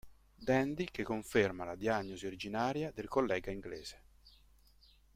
Dandy 0.33 0.85
che 0.89 1.03
conferma 1.03 1.63
la 1.63 1.75
diagnosi 1.75 2.25
originaria 2.25 2.91
del 2.91 3.07
collega 3.07 3.51
inglese. 3.51 4.01